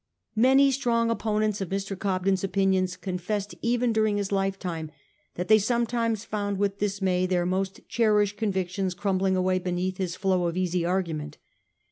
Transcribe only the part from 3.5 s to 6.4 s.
even during his life time that they sometimes